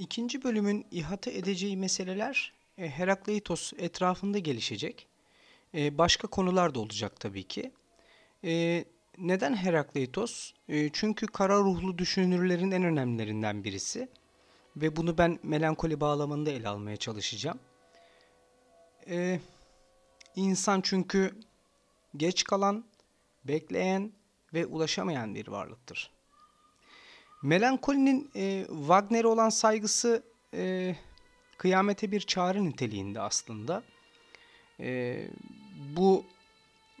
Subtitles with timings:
[0.00, 5.06] İkinci bölümün ihata edeceği meseleler e, Herakleitos etrafında gelişecek.
[5.74, 7.72] E, başka konular da olacak tabii ki.
[8.44, 8.84] E,
[9.18, 10.52] neden Herakleitos?
[10.92, 14.08] Çünkü kara ruhlu düşünürlerin en önemlilerinden birisi.
[14.76, 17.58] Ve bunu ben melankoli bağlamında ele almaya çalışacağım.
[20.36, 21.40] İnsan çünkü
[22.16, 22.84] geç kalan,
[23.44, 24.12] bekleyen
[24.54, 26.10] ve ulaşamayan bir varlıktır.
[27.42, 30.22] Melankolinin e, Wagner'e olan saygısı
[30.54, 30.96] e,
[31.58, 33.82] kıyamete bir çağrı niteliğinde aslında.
[34.80, 35.20] E,
[35.96, 36.24] bu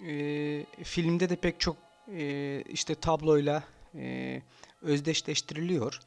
[0.06, 1.76] e, filmde de pek çok
[2.08, 3.64] e, işte tabloyla
[3.94, 4.42] e,
[4.82, 6.00] özdeşleştiriliyor.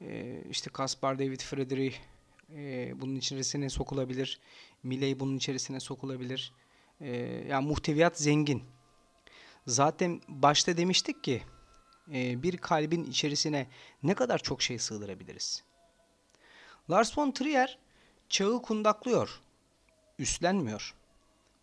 [0.00, 1.96] E, işte Caspar David Friedrich
[2.54, 4.40] e, bunun içerisine sokulabilir.
[4.82, 6.52] Milley bunun içerisine sokulabilir.
[7.00, 7.10] E,
[7.48, 8.62] yani muhteviyat zengin.
[9.66, 11.42] Zaten başta demiştik ki
[12.08, 13.66] bir kalbin içerisine
[14.02, 15.64] ne kadar çok şey sığdırabiliriz?
[16.90, 17.78] Lars von Trier
[18.28, 19.40] çağı kundaklıyor,
[20.18, 20.94] üstlenmiyor.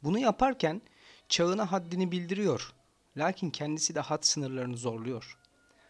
[0.04, 0.82] Bunu yaparken
[1.30, 2.74] çağına haddini bildiriyor.
[3.18, 5.38] Lakin kendisi de had sınırlarını zorluyor.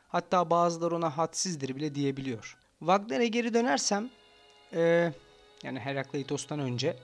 [0.08, 2.58] Hatta bazıları ona hadsizdir bile diyebiliyor.
[2.80, 4.10] Wagner'e geri dönersem,
[4.74, 5.14] e,
[5.64, 6.98] yani Herakleitos'tan önce,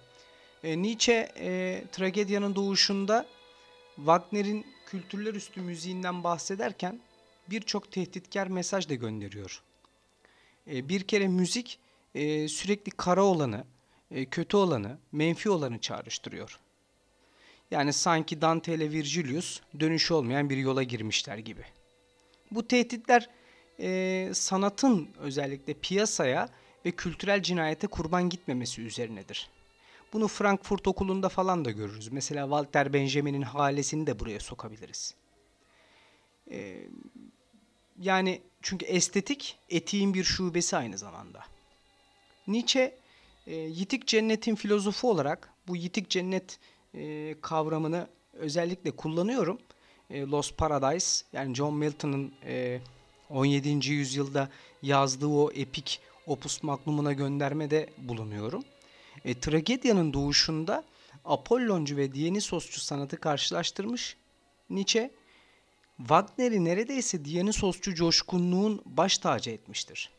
[0.64, 3.26] e, Nietzsche e, tragedyanın doğuşunda
[3.96, 7.00] Wagner'in kültürler üstü müziğinden bahsederken
[7.50, 9.64] birçok tehditkar mesaj da gönderiyor.
[10.68, 11.80] E, bir kere müzik
[12.16, 13.66] e, sürekli kara olanı,
[14.12, 16.60] e, kötü olanı, menfi olanı çağrıştırıyor.
[17.72, 21.66] Yani sanki Dante ile Virgilius dönüşü olmayan bir yola girmişler gibi.
[22.52, 23.30] Bu tehditler
[24.34, 26.50] sanatın özellikle piyasaya
[26.86, 29.50] ve kültürel cinayete kurban gitmemesi üzerinedir.
[30.14, 32.12] Bunu Frankfurt okulunda falan da görürüz.
[32.12, 35.16] Mesela Walter Benjamin'in halesini de buraya sokabiliriz.
[36.52, 36.88] Ee,
[38.00, 41.44] yani çünkü estetik etiğin bir şubesi aynı zamanda.
[42.48, 42.96] Nietzsche
[43.48, 46.60] e, yitik cennetin filozofu olarak bu yitik cennet
[46.94, 49.60] e, kavramını özellikle kullanıyorum.
[50.10, 52.80] E, Lost Paradise yani John Milton'ın e,
[53.30, 53.90] 17.
[53.90, 54.50] yüzyılda
[54.82, 58.64] yazdığı o epik opus magnumuna göndermede bulunuyorum.
[59.26, 60.84] E, tragedyanın doğuşunda
[61.26, 64.18] Apolloncu ve Dionysosçu sanatı karşılaştırmış.
[64.70, 65.12] Nietzsche
[65.98, 70.10] Wagner'i neredeyse Dionysosçu coşkunluğun baş tacı etmiştir.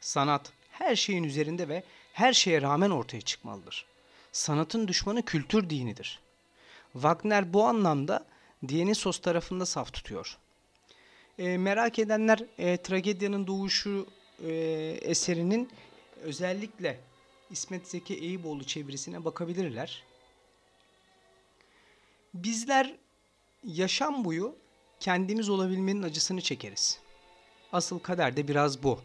[0.00, 1.82] Sanat her şeyin üzerinde ve
[2.12, 3.86] her şeye rağmen ortaya çıkmalıdır.
[4.32, 6.20] Sanatın düşmanı kültür dinidir.
[6.92, 8.26] Wagner bu anlamda
[8.68, 10.38] Dionysos tarafında saf tutuyor.
[11.38, 14.06] E, merak edenler e, tragedyanın doğuşu
[14.44, 14.52] e,
[15.02, 15.70] eserinin
[16.22, 17.00] özellikle
[17.50, 20.02] İsmet Zeki Eyüboğlu çevirisine bakabilirler.
[22.34, 22.94] Bizler
[23.64, 24.56] yaşam boyu
[25.00, 26.98] kendimiz olabilmenin acısını çekeriz.
[27.72, 29.00] Asıl kader de biraz bu.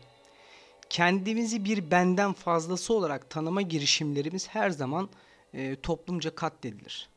[0.90, 5.10] Kendimizi bir benden fazlası olarak tanıma girişimlerimiz her zaman
[5.54, 7.10] e, toplumca katledilir.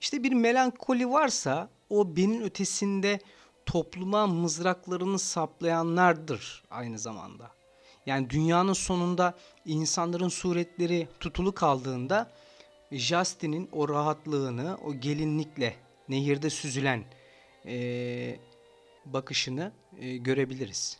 [0.00, 3.20] İşte bir melankoli varsa o benim ötesinde
[3.66, 7.50] topluma mızraklarını saplayanlardır aynı zamanda.
[8.06, 9.34] Yani dünyanın sonunda
[9.66, 12.30] insanların suretleri tutulu kaldığında
[12.92, 15.76] Justin'in o rahatlığını, o gelinlikle
[16.08, 17.04] nehirde süzülen
[17.66, 18.38] e,
[19.06, 20.98] bakışını e, görebiliriz.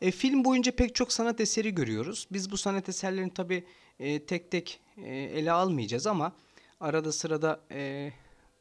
[0.00, 2.28] E, film boyunca pek çok sanat eseri görüyoruz.
[2.32, 3.64] Biz bu sanat eserlerini tabi
[4.00, 6.32] e, tek tek e, ele almayacağız ama
[6.80, 8.12] arada sırada e,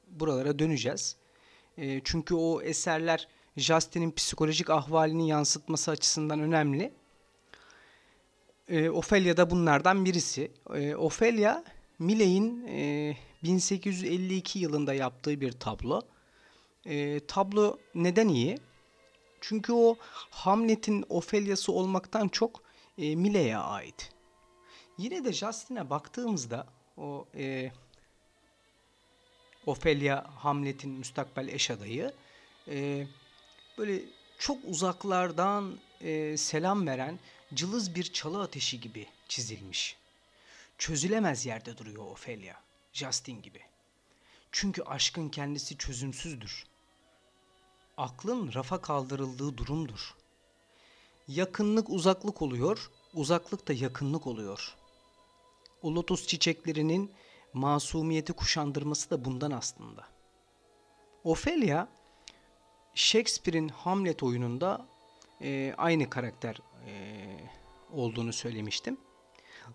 [0.07, 1.15] buralara döneceğiz.
[1.77, 3.27] E, çünkü o eserler
[3.57, 6.93] Justin'in psikolojik ahvalini yansıtması açısından önemli.
[8.67, 10.51] E, Ophelia da bunlardan birisi.
[10.75, 11.63] E, Ophelia,
[11.99, 16.01] Milley'in e, 1852 yılında yaptığı bir tablo.
[16.85, 18.57] E, tablo neden iyi?
[19.41, 19.97] Çünkü o
[20.29, 22.63] Hamlet'in Ophelia'sı olmaktan çok
[22.97, 24.11] e, Milley'e ait.
[24.97, 26.67] Yine de Justin'e baktığımızda
[26.97, 27.71] o e,
[29.65, 32.13] Ophelia Hamlet'in müstakbel eş adayı
[32.67, 33.07] e,
[33.77, 34.01] böyle
[34.39, 37.19] çok uzaklardan e, selam veren
[37.53, 39.97] cılız bir çalı ateşi gibi çizilmiş.
[40.77, 42.55] Çözülemez yerde duruyor Ophelia,
[42.93, 43.68] Justin gibi.
[44.51, 46.65] Çünkü aşkın kendisi çözümsüzdür.
[47.97, 50.15] Aklın rafa kaldırıldığı durumdur.
[51.27, 54.75] Yakınlık uzaklık oluyor, uzaklık da yakınlık oluyor.
[55.81, 57.11] O lotus çiçeklerinin
[57.53, 60.07] masumiyeti kuşandırması da bundan aslında.
[61.23, 61.87] Ophelia,
[62.93, 64.85] Shakespeare'in Hamlet oyununda
[65.41, 66.93] e, aynı karakter e,
[67.91, 68.97] olduğunu söylemiştim.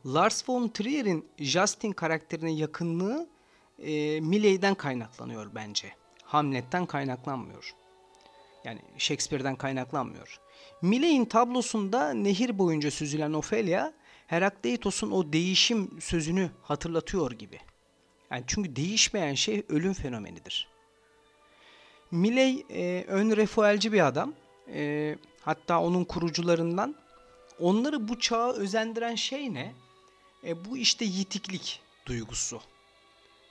[0.07, 3.34] Lars von Trier'in Justin karakterine yakınlığı
[3.79, 5.93] e, Milley'den kaynaklanıyor bence.
[6.23, 7.75] Hamlet'ten kaynaklanmıyor.
[8.65, 10.41] Yani Shakespeare'den kaynaklanmıyor.
[10.83, 13.93] Milley'in tablosunda nehir boyunca süzülen Ofelia,
[14.27, 17.61] Herakleitos'un o değişim sözünü hatırlatıyor gibi.
[18.31, 20.69] Yani çünkü değişmeyen şey ölüm fenomenidir.
[22.11, 24.35] Milley e, ön refuelci bir adam.
[24.75, 26.95] E, hatta onun kurucularından.
[27.61, 29.75] Onları bu çağa özendiren şey ne?
[30.47, 32.61] E, bu işte yitiklik duygusu.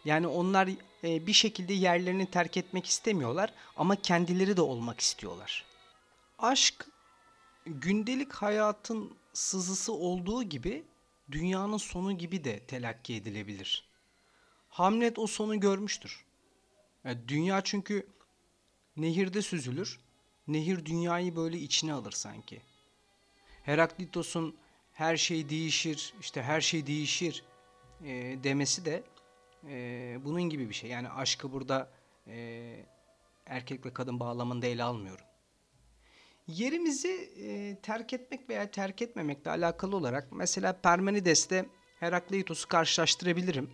[0.05, 0.69] Yani onlar
[1.03, 5.65] e, bir şekilde yerlerini terk etmek istemiyorlar ama kendileri de olmak istiyorlar.
[6.39, 6.88] Aşk
[7.65, 10.83] gündelik hayatın sızısı olduğu gibi
[11.31, 13.83] dünyanın sonu gibi de telakki edilebilir.
[14.69, 16.25] Hamlet o sonu görmüştür.
[17.03, 18.07] Yani dünya çünkü
[18.97, 19.99] nehirde süzülür.
[20.47, 22.61] Nehir dünyayı böyle içine alır sanki.
[23.63, 24.56] Heraklitos'un
[24.94, 27.44] her şey değişir, işte her şey değişir
[28.03, 29.03] e, demesi de
[29.69, 30.89] e, bunun gibi bir şey.
[30.89, 31.92] Yani aşkı burada
[32.27, 32.75] e,
[33.45, 35.25] erkek ve kadın bağlamında ele almıyorum.
[36.48, 41.65] Yerimizi e, terk etmek veya terk etmemekle alakalı olarak mesela Parmenides'te
[42.00, 43.69] Herakleitos'u karşılaştırabilirim.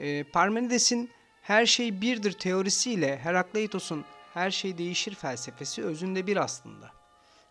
[0.00, 1.10] E, Parmenides'in
[1.42, 4.04] her şey birdir teorisiyle Herakleitos'un
[4.34, 6.90] her şey değişir felsefesi özünde bir aslında.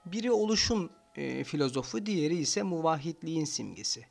[0.05, 4.05] Biri oluşum e, filozofu, diğeri ise muvahhidliğin simgesi.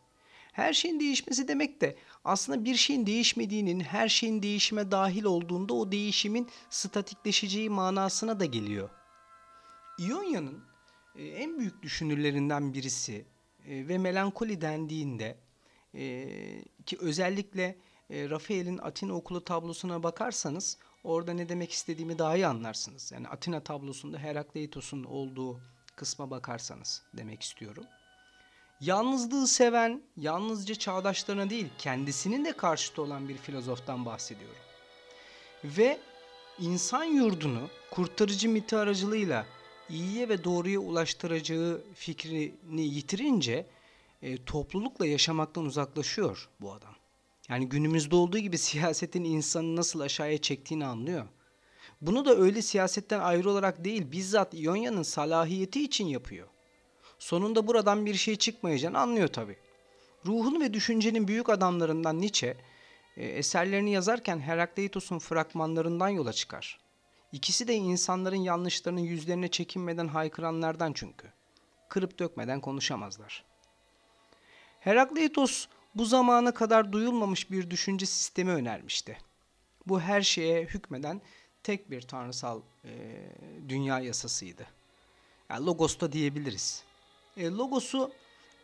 [0.59, 5.93] Her şeyin değişmesi demek de aslında bir şeyin değişmediğinin her şeyin değişime dahil olduğunda o
[5.93, 8.91] değişimin statikleşeceği manasına da geliyor.
[9.99, 10.65] İonya'nın
[11.17, 13.27] e, en büyük düşünürlerinden birisi
[13.67, 15.39] e, ve melankoli dendiğinde
[15.95, 16.29] e,
[16.87, 17.77] ki özellikle
[18.11, 23.13] Rafael'in Atina okulu tablosuna bakarsanız orada ne demek istediğimi daha iyi anlarsınız.
[23.13, 25.61] Yani Atina tablosunda Herakleitos'un olduğu
[25.97, 27.85] kısma bakarsanız demek istiyorum.
[28.81, 34.57] Yalnızlığı seven, yalnızca çağdaşlarına değil kendisinin de karşıtı olan bir filozoftan bahsediyorum.
[35.65, 35.99] Ve
[36.61, 39.47] insan yurdunu kurtarıcı miti aracılığıyla
[39.89, 43.67] iyiye ve doğruya ulaştıracağı fikrini yitirince
[44.23, 46.95] e, toplulukla yaşamaktan uzaklaşıyor bu adam.
[47.49, 51.27] Yani günümüzde olduğu gibi siyasetin insanı nasıl aşağıya çektiğini anlıyor.
[52.01, 56.49] Bunu da öyle siyasetten ayrı olarak değil bizzat İonya'nın salahiyeti için yapıyor.
[57.19, 59.57] Sonunda buradan bir şey çıkmayacağını anlıyor tabi.
[60.27, 62.57] Ruhun ve düşüncenin büyük adamlarından Nietzsche
[63.17, 66.81] e, eserlerini yazarken Herakleitos'un fragmanlarından yola çıkar.
[67.33, 71.33] İkisi de insanların yanlışlarının yüzlerine çekinmeden haykıranlardan çünkü.
[71.89, 73.45] Kırıp dökmeden konuşamazlar.
[74.81, 79.19] Herakleitos bu zamana kadar duyulmamış bir düşünce sistemi önermişti.
[79.87, 81.21] Bu her şeye hükmeden
[81.63, 82.91] tek bir tanrısal e,
[83.69, 84.67] dünya yasasıydı.
[85.51, 86.85] Yani logos da diyebiliriz.
[87.39, 88.13] E, logosu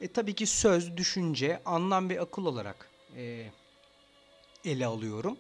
[0.01, 3.51] e, tabii ki söz, düşünce, anlam ve akıl olarak e,
[4.65, 5.39] ele alıyorum.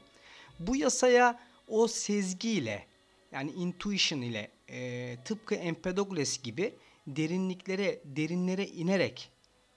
[0.58, 2.86] Bu yasaya o sezgiyle
[3.32, 6.75] yani intuition ile e, tıpkı Empedokles gibi
[7.06, 9.31] derinliklere, derinlere inerek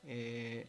[0.07, 0.63] e,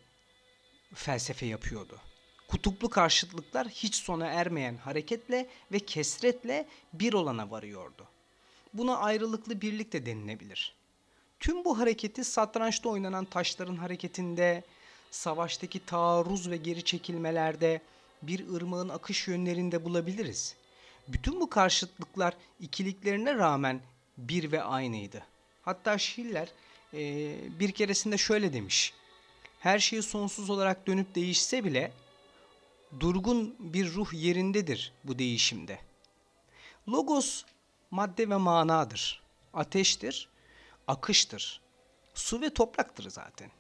[0.95, 2.01] felsefe yapıyordu.
[2.49, 8.09] Kutuplu karşıtlıklar hiç sona ermeyen hareketle ve kesretle bir olana varıyordu.
[8.75, 10.78] Buna ayrılıklı birlik de denilebilir.
[11.41, 14.65] Tüm bu hareketi satrançta oynanan taşların hareketinde,
[15.11, 17.81] savaştaki taarruz ve geri çekilmelerde,
[18.23, 20.55] bir ırmağın akış yönlerinde bulabiliriz.
[21.09, 23.81] Bütün bu karşıtlıklar ikiliklerine rağmen
[24.19, 25.23] bir ve aynıydı.
[25.63, 26.49] Hatta Schiller
[26.95, 26.99] e,
[27.61, 28.95] bir keresinde şöyle demiş.
[29.61, 31.93] Her şey sonsuz olarak dönüp değişse bile
[33.01, 35.79] durgun bir ruh yerindedir bu değişimde.
[36.89, 37.45] Logos
[37.91, 39.23] madde ve manadır.
[39.55, 40.29] Ateştir,
[40.89, 41.61] akıştır.
[42.15, 43.51] Su ve topraktır zaten.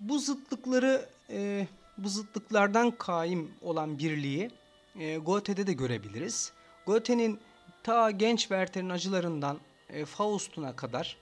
[0.00, 1.66] Bu zıtlıkları, e,
[1.98, 4.50] bu zıtlıklardan kaim olan birliği
[4.98, 6.52] e, Goethe'de de görebiliriz.
[6.86, 7.40] Goethe'nin
[7.82, 11.16] ta genç Werther'in acılarından e, Faust'una kadar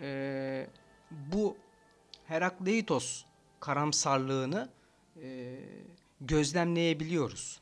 [0.00, 0.66] e,
[1.10, 1.56] bu
[2.26, 3.24] Herakleitos
[3.60, 4.68] karamsarlığını
[5.22, 5.58] e,
[6.20, 7.60] gözlemleyebiliyoruz.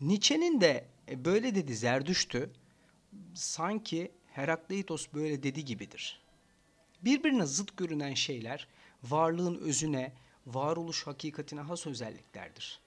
[0.00, 2.50] Nietzsche'nin de e, böyle dedi Zerdüşt'ü
[3.34, 6.20] sanki Herakleitos böyle dedi gibidir.
[7.04, 8.68] Birbirine zıt görünen şeyler
[9.02, 10.12] varlığın özüne,
[10.46, 12.80] varoluş hakikatine has özelliklerdir.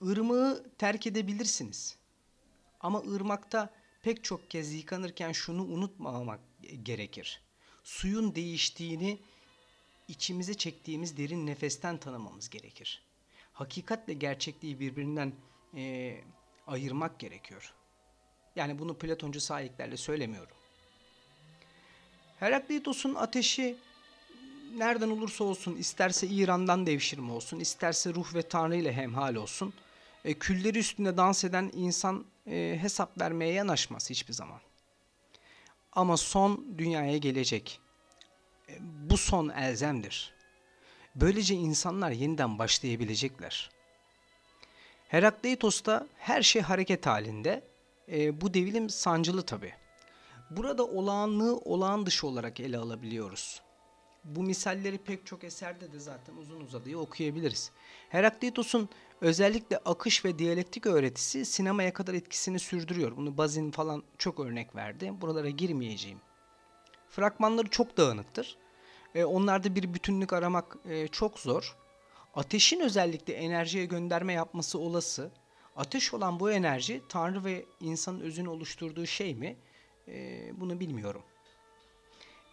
[0.00, 1.96] Irmağı terk edebilirsiniz.
[2.80, 3.70] Ama ırmakta
[4.02, 6.40] pek çok kez yıkanırken şunu unutmamak
[6.82, 7.40] gerekir.
[7.84, 9.18] Suyun değiştiğini
[10.08, 13.02] içimize çektiğimiz derin nefesten tanımamız gerekir.
[13.52, 15.32] Hakikatle gerçekliği birbirinden
[15.76, 16.16] e,
[16.66, 17.74] ayırmak gerekiyor.
[18.56, 20.56] Yani bunu Platoncu sahiplerle söylemiyorum.
[22.40, 23.76] Herakleitos'un ateşi
[24.76, 29.74] nereden olursa olsun, isterse İran'dan devşirme olsun, isterse ruh ve tanrı ile hemhal olsun,
[30.24, 34.60] e, külleri üstünde dans eden insan e, hesap vermeye yanaşmaz hiçbir zaman.
[35.92, 37.80] ama son dünyaya gelecek.
[38.68, 40.32] E, bu son elzemdir.
[41.14, 43.70] Böylece insanlar yeniden başlayabilecekler.
[45.08, 47.69] Herakleitos'ta her şey hareket halinde.
[48.10, 49.72] E, bu devilim sancılı tabi.
[50.50, 53.62] Burada olağanlığı olağan dışı olarak ele alabiliyoruz.
[54.24, 57.70] Bu misalleri pek çok eserde de zaten uzun uzadıya okuyabiliriz.
[58.08, 58.88] Herakleitos'un
[59.20, 63.16] özellikle akış ve diyalektik öğretisi sinemaya kadar etkisini sürdürüyor.
[63.16, 65.12] Bunu Bazin falan çok örnek verdi.
[65.20, 66.18] Buralara girmeyeceğim.
[67.08, 68.56] Fragmanları çok dağınıktır.
[69.14, 71.76] E, onlarda bir bütünlük aramak e, çok zor.
[72.34, 75.30] Ateşin özellikle enerjiye gönderme yapması olası.
[75.76, 79.56] Ateş olan bu enerji Tanrı ve insanın özünü oluşturduğu şey mi?
[80.08, 81.22] E, bunu bilmiyorum.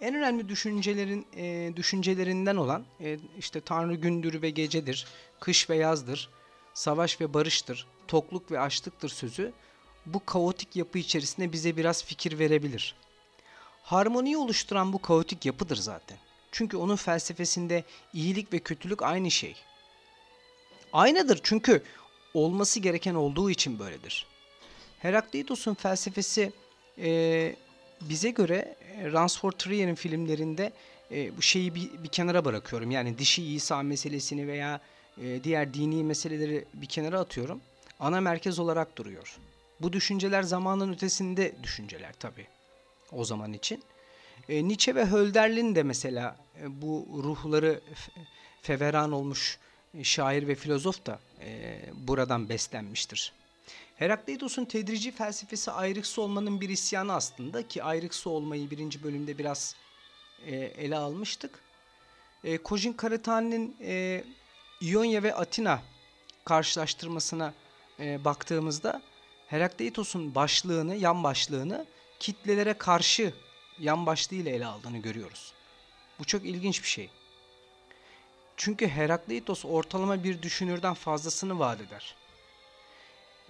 [0.02, 5.08] En önemli düşüncelerin e, düşüncelerinden olan e, işte Tanrı gündür ve gecedir,
[5.40, 6.30] kış ve yazdır,
[6.74, 9.54] savaş ve barıştır, tokluk ve açlıktır sözü
[10.06, 12.96] bu kaotik yapı içerisinde bize biraz fikir verebilir.
[13.84, 16.18] Harmoniyi oluşturan bu kaotik yapıdır zaten.
[16.52, 17.84] Çünkü onun felsefesinde
[18.14, 19.56] iyilik ve kötülük aynı şey.
[20.94, 21.84] Aynıdır çünkü
[22.34, 24.25] olması gereken olduğu için böyledir.
[25.00, 26.51] Herakleitos'un felsefesi
[26.98, 27.55] e,
[28.01, 30.74] bize göre e, Ransford Trier'in filmlerinde
[31.12, 32.91] e, bu şeyi bir, bir kenara bırakıyorum.
[32.91, 34.81] Yani dişi İsa meselesini veya
[35.22, 37.62] e, diğer dini meseleleri bir kenara atıyorum.
[38.00, 39.38] Ana merkez olarak duruyor.
[39.81, 42.48] Bu düşünceler zamanın ötesinde düşünceler tabii
[43.12, 43.84] o zaman için.
[44.50, 47.81] E, Nietzsche ve Hölderlin de mesela e, bu ruhları
[48.62, 49.60] feveran olmuş
[50.04, 53.34] şair ve filozof da e, buradan beslenmiştir.
[53.96, 59.75] Herakleitos'un tedrici felsefesi ayrıksı olmanın bir isyanı aslında ki ayrıksı olmayı birinci bölümde biraz
[60.46, 61.60] e, ele almıştık.
[62.44, 64.24] E, Kojin Karatani'nin e,
[64.82, 65.82] İonya ve Atina
[66.46, 67.54] karşılaştırmasına
[68.00, 69.01] e, baktığımızda
[69.48, 71.86] Herakleitos'un başlığını, yan başlığını
[72.20, 73.34] kitlelere karşı
[73.80, 75.54] yan başlığıyla ele aldığını görüyoruz.
[76.20, 77.10] Bu çok ilginç bir şey.
[78.58, 82.16] Çünkü Herakleitos ortalama bir düşünürden fazlasını vaat eder.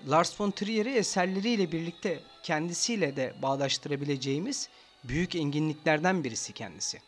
[0.07, 4.69] Lars von Trier'i eserleriyle birlikte kendisiyle de bağdaştırabileceğimiz
[5.03, 7.01] büyük enginliklerden birisi kendisi.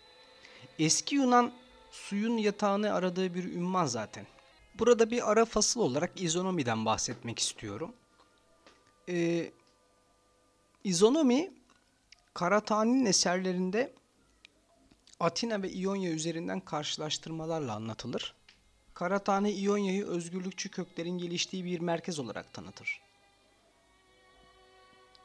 [0.80, 1.52] Eski Yunan
[1.92, 4.28] suyun yatağını aradığı bir ünvan zaten.
[4.80, 7.94] Burada bir ara fasıl olarak izonomiden bahsetmek istiyorum.
[9.10, 9.52] Ee,
[10.84, 11.52] izonomi
[12.34, 13.94] Karatani'nin eserlerinde
[15.20, 18.36] Atina ve İonya üzerinden karşılaştırmalarla anlatılır.
[18.94, 23.02] Karatani İonya'yı özgürlükçü köklerin geliştiği bir merkez olarak tanıtır.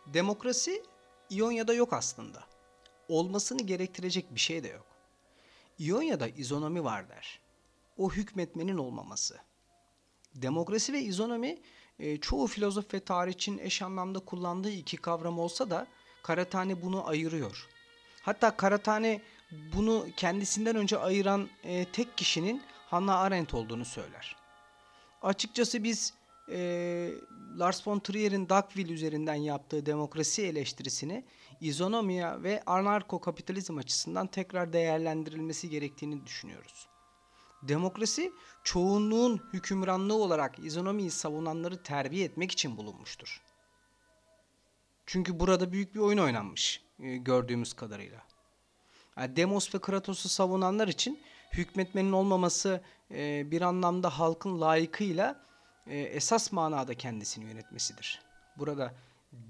[0.07, 0.83] Demokrasi
[1.31, 2.45] İonya'da yok aslında.
[3.09, 4.87] Olmasını gerektirecek bir şey de yok.
[5.79, 7.41] İonya'da izonomi var der.
[7.99, 9.39] O hükmetmenin olmaması.
[10.35, 11.59] Demokrasi ve izonomi
[11.99, 15.87] e, çoğu filozof ve tarihçinin eş anlamda kullandığı iki kavram olsa da
[16.23, 17.69] Karatani bunu ayırıyor.
[18.23, 19.23] Hatta Karatani
[19.77, 24.37] bunu kendisinden önce ayıran e, tek kişinin Hannah Arendt olduğunu söyler.
[25.23, 26.15] Açıkçası biz
[26.51, 26.59] e,
[27.59, 31.25] Lars von Trier'in Dogville üzerinden yaptığı demokrasi eleştirisini
[31.61, 36.89] izonomiya ve anarko-kapitalizm açısından tekrar değerlendirilmesi gerektiğini düşünüyoruz.
[37.63, 38.33] Demokrasi
[38.65, 43.43] çoğunluğun hükümranlığı olarak izonomiyi savunanları terbiye etmek için bulunmuştur.
[45.07, 48.34] Çünkü burada büyük bir oyun oynanmış e, gördüğümüz kadarıyla.
[49.19, 51.21] Yani Demos ve Kratos'u savunanlar için
[51.53, 52.81] hükmetmenin olmaması
[53.11, 55.41] e, bir anlamda halkın layıkıyla
[55.87, 58.23] e, esas manada kendisini yönetmesidir.
[58.59, 58.95] Burada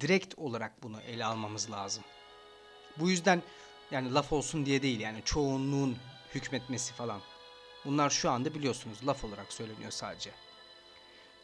[0.01, 2.05] direkt olarak bunu ele almamız lazım.
[2.99, 3.43] Bu yüzden
[3.91, 5.97] yani laf olsun diye değil yani çoğunluğun
[6.35, 7.21] hükmetmesi falan.
[7.85, 10.31] Bunlar şu anda biliyorsunuz laf olarak söyleniyor sadece.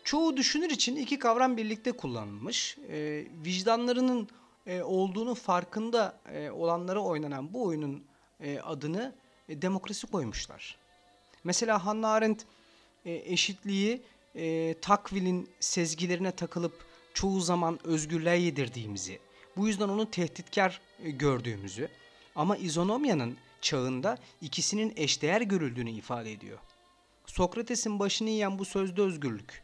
[0.05, 2.79] Çoğu düşünür için iki kavram birlikte kullanılmış.
[2.89, 4.29] E, vicdanlarının
[4.67, 8.05] e, olduğunu farkında e, olanlara oynanan bu oyunun
[8.43, 9.15] e, adını
[9.49, 10.77] e, demokrasi koymuşlar.
[11.45, 12.45] Mesela Hannah Arendt
[13.05, 14.03] e, eşitliği
[14.35, 19.19] e, Takvil'in sezgilerine takılıp çoğu zaman özgürlüğe yedirdiğimizi,
[19.57, 21.89] bu yüzden onu tehditkar gördüğümüzü
[22.37, 26.59] ama izonomyanın çağında ikisinin eşdeğer görüldüğünü ifade ediyor.
[27.27, 29.63] Sokrates'in başını yiyen bu sözde özgürlük.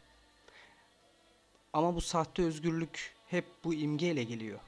[1.73, 4.59] Ama bu sahte özgürlük hep bu imgeyle geliyor.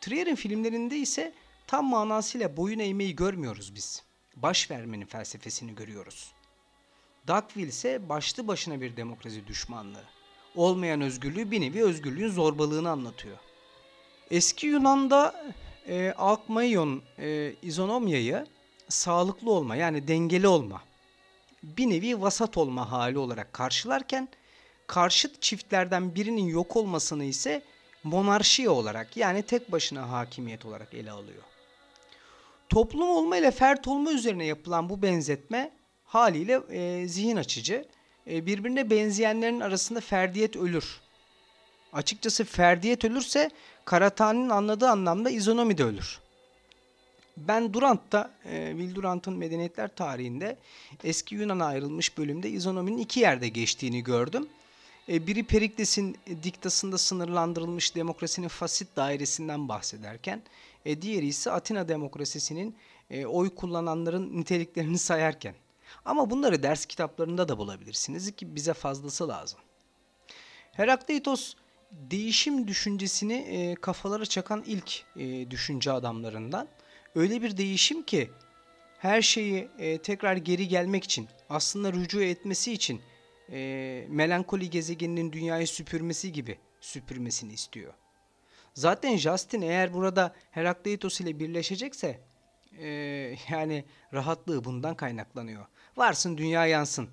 [0.00, 1.32] Trier'in filmlerinde ise
[1.66, 4.02] tam manasıyla boyun eğmeyi görmüyoruz biz.
[4.36, 6.32] Baş vermenin felsefesini görüyoruz.
[7.28, 10.04] Dogville ise başlı başına bir demokrasi düşmanlığı.
[10.54, 13.36] Olmayan özgürlüğü bir nevi özgürlüğün zorbalığını anlatıyor.
[14.30, 15.44] Eski Yunan'da
[15.88, 18.46] e, Alkmaion e, izonomyayı
[18.88, 20.82] sağlıklı olma yani dengeli olma,
[21.62, 24.28] bir nevi vasat olma hali olarak karşılarken
[24.86, 27.62] karşıt çiftlerden birinin yok olmasını ise
[28.04, 31.42] monarşi olarak yani tek başına hakimiyet olarak ele alıyor.
[32.68, 35.70] Toplum olma ile fert olma üzerine yapılan bu benzetme
[36.04, 37.84] haliyle e, zihin açıcı.
[38.30, 41.00] E, birbirine benzeyenlerin arasında ferdiyet ölür.
[41.92, 43.50] Açıkçası ferdiyet ölürse
[43.84, 46.20] Karatani'nin anladığı anlamda izonomi de ölür.
[47.36, 50.56] Ben Durant'ta, e, Will Durant'ın Medeniyetler tarihinde
[51.04, 54.48] eski Yunan'a ayrılmış bölümde izonominin iki yerde geçtiğini gördüm.
[55.08, 60.42] E, biri Perikles'in diktasında sınırlandırılmış demokrasinin fasit dairesinden bahsederken,
[60.86, 62.76] e, diğeri ise Atina demokrasisinin
[63.10, 65.54] e, oy kullananların niteliklerini sayarken.
[66.04, 69.60] Ama bunları ders kitaplarında da bulabilirsiniz ki bize fazlası lazım.
[70.72, 71.54] Herakleitos
[71.92, 76.68] değişim düşüncesini e, kafalara çakan ilk e, düşünce adamlarından.
[77.14, 78.30] Öyle bir değişim ki
[78.98, 83.00] her şeyi e, tekrar geri gelmek için, aslında rücu etmesi için
[83.52, 87.94] e, melankoli gezegeninin dünyayı süpürmesi gibi süpürmesini istiyor.
[88.76, 92.20] Zaten Justin eğer burada Herakleitos ile birleşecekse
[92.78, 92.88] e,
[93.50, 95.66] yani rahatlığı bundan kaynaklanıyor.
[95.96, 97.08] Varsın dünya yansın.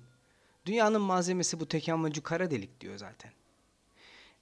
[0.66, 3.32] Dünyanın malzemesi bu tek amacı kara delik diyor zaten.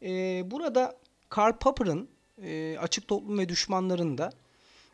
[0.02, 0.98] E, burada
[1.28, 2.08] Karl Popper'ın
[2.42, 4.32] e, Açık Toplum ve Düşmanlarında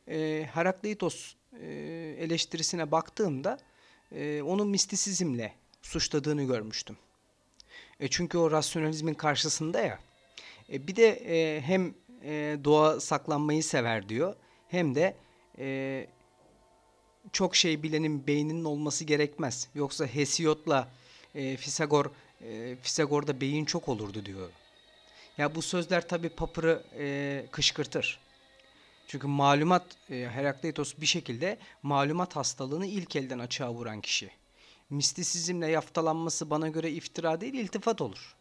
[0.09, 1.67] e, Herakleitos e,
[2.19, 3.59] eleştirisine baktığımda
[4.13, 6.97] e, onu mistisizmle suçladığını görmüştüm.
[8.01, 9.99] E, çünkü o rasyonalizmin karşısında ya.
[10.73, 11.95] E, bir de e, hem
[12.25, 14.37] e, doğa saklanmayı sever diyor
[14.69, 15.17] hem de
[15.59, 16.07] e,
[17.33, 19.69] çok şey bilenin beyninin olması gerekmez.
[19.75, 20.89] Yoksa Hesiod'la
[21.35, 22.11] e, Fisagor
[22.41, 24.49] e, Fisagor'da beyin çok olurdu diyor.
[25.39, 28.21] Ya bu sözler tabi Papır'ı e, kışkırtır.
[29.07, 34.31] Çünkü malumat e, Herakleitos bir şekilde malumat hastalığını ilk elden açığa vuran kişi.
[34.91, 38.37] Mistisizmle yaftalanması bana göre iftira değil iltifat olur.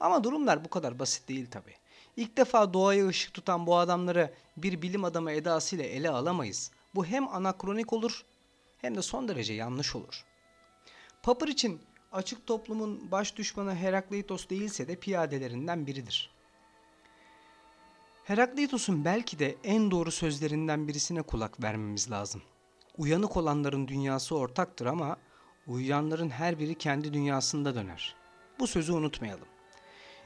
[0.00, 1.74] Ama durumlar bu kadar basit değil tabi.
[2.16, 6.70] İlk defa doğaya ışık tutan bu adamları bir bilim adamı edasıyla ele alamayız.
[6.94, 8.24] Bu hem anakronik olur
[8.78, 10.24] hem de son derece yanlış olur.
[11.22, 11.80] Papır için
[12.12, 16.30] açık toplumun baş düşmanı Herakleitos değilse de piyadelerinden biridir.
[18.24, 22.42] Herakleitos'un belki de en doğru sözlerinden birisine kulak vermemiz lazım.
[22.98, 25.16] Uyanık olanların dünyası ortaktır ama
[25.66, 28.16] uyuyanların her biri kendi dünyasında döner.
[28.58, 29.53] Bu sözü unutmayalım.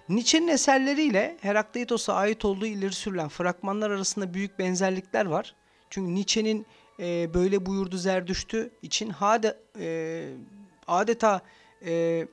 [0.09, 5.55] Nietzsche'nin eserleriyle Herakleitos'a ait olduğu ileri sürülen fragmanlar arasında büyük benzerlikler var.
[5.90, 6.66] Çünkü Nietzsche'nin
[7.01, 10.29] e, böyle buyurdu Zerdüştü için hade, e,
[10.87, 11.40] adeta
[11.85, 12.27] e,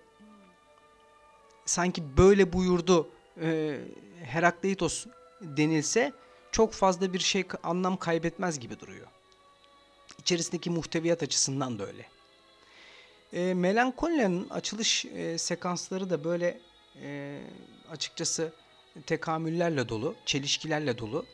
[1.65, 3.09] sanki böyle buyurdu
[3.41, 3.79] e,
[4.23, 5.05] Herakleitos
[5.41, 6.11] denilse
[6.51, 9.07] çok fazla bir şey anlam kaybetmez gibi duruyor.
[10.19, 12.05] İçerisindeki muhteviyat açısından da öyle.
[13.33, 16.59] E, Melankolia'nın açılış e, sekansları da böyle
[17.01, 17.41] e,
[17.91, 18.53] açıkçası
[19.05, 21.25] tekamüllerle dolu, çelişkilerle dolu.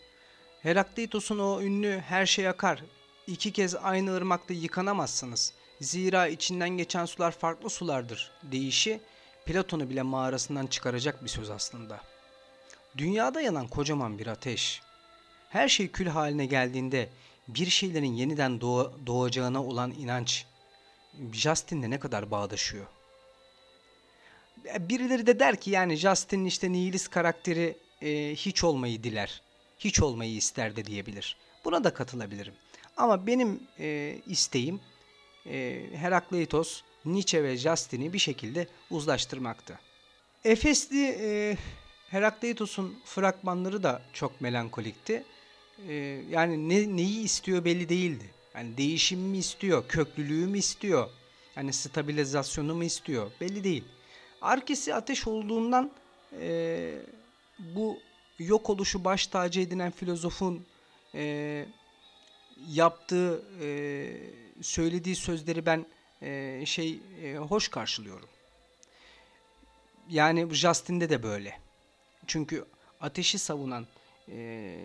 [0.61, 2.83] Herakleitos'un o ünlü her şey akar,
[3.27, 5.53] iki kez aynı ırmakta yıkanamazsınız.
[5.81, 9.01] Zira içinden geçen sular farklı sulardır deyişi
[9.45, 12.01] Platon'u bile mağarasından çıkaracak bir söz aslında.
[12.97, 14.81] Dünyada yanan kocaman bir ateş.
[15.49, 17.09] Her şey kül haline geldiğinde
[17.47, 20.45] bir şeylerin yeniden doğa, doğacağına olan inanç
[21.33, 22.85] Justin'le ne kadar bağdaşıyor?
[24.79, 29.41] Birileri de der ki yani Justin'in işte nihilist karakteri e, hiç olmayı diler.
[29.79, 31.37] Hiç olmayı ister de diyebilir.
[31.65, 32.53] Buna da katılabilirim.
[32.97, 34.79] Ama benim e, isteğim
[35.45, 39.79] e, Herakleitos, Nietzsche ve Justin'i bir şekilde uzlaştırmaktı.
[40.45, 41.57] Efesli e,
[42.09, 45.23] Herakleitos'un fragmanları da çok melankolikti.
[45.87, 45.93] E,
[46.29, 48.25] yani ne, neyi istiyor belli değildi.
[48.55, 51.09] Yani değişim mi istiyor, köklülüğü mü istiyor,
[51.55, 53.83] yani stabilizasyonu mu istiyor belli değil.
[54.41, 55.91] Arkesi ateş olduğundan
[56.39, 56.93] e,
[57.59, 57.99] bu
[58.39, 60.65] yok oluşu baş tacı edinen filozofun
[61.15, 61.65] e,
[62.67, 63.67] yaptığı, e,
[64.61, 65.85] söylediği sözleri ben
[66.21, 68.29] e, şey e, hoş karşılıyorum.
[70.09, 71.59] Yani Justin'de de böyle.
[72.27, 72.65] Çünkü
[73.01, 73.87] ateşi savunan
[74.29, 74.75] e,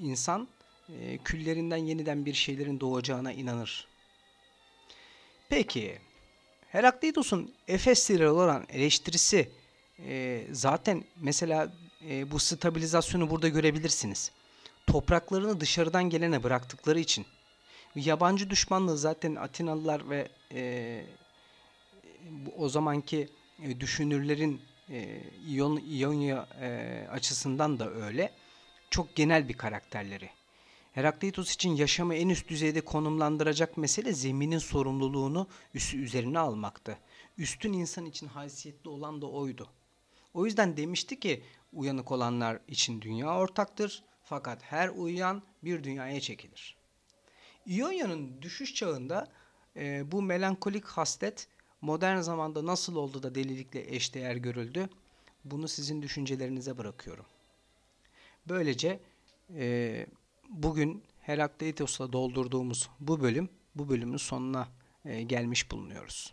[0.00, 0.48] insan
[0.88, 3.88] e, küllerinden yeniden bir şeylerin doğacağına inanır.
[5.48, 5.98] Peki,
[6.74, 9.50] Herakleitos'un Efes'lere olan eleştirisi
[9.98, 11.72] e, zaten mesela
[12.08, 14.30] e, bu stabilizasyonu burada görebilirsiniz.
[14.86, 17.26] Topraklarını dışarıdan gelene bıraktıkları için.
[17.94, 21.04] Yabancı düşmanlığı zaten Atinalılar ve e,
[22.58, 23.28] o zamanki
[23.62, 24.60] e, düşünürlerin
[24.90, 28.32] e, İyon, İonya e, açısından da öyle.
[28.90, 30.30] Çok genel bir karakterleri.
[30.94, 36.98] Herakleitos için yaşamı en üst düzeyde konumlandıracak mesele zeminin sorumluluğunu üstü üzerine almaktı.
[37.38, 39.68] Üstün insan için haysiyetli olan da oydu.
[40.34, 46.76] O yüzden demişti ki uyanık olanlar için dünya ortaktır fakat her uyuyan bir dünyaya çekilir.
[47.66, 49.32] İonya'nın düşüş çağında
[49.76, 51.48] e, bu melankolik haslet
[51.80, 54.88] modern zamanda nasıl oldu da delilikle eşdeğer görüldü?
[55.44, 57.26] Bunu sizin düşüncelerinize bırakıyorum.
[58.48, 59.00] Böylece
[59.54, 60.06] e,
[60.48, 64.68] bugün Herakleitos'la doldurduğumuz bu bölüm, bu bölümün sonuna
[65.04, 66.22] e, gelmiş bulunuyoruz.